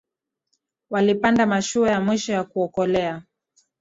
[0.89, 3.21] walipanda mashua ya mwisho ya kuokoleaa